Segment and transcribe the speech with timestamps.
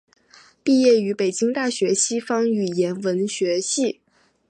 [0.63, 4.01] 毕业于北京大学西方语言文学系。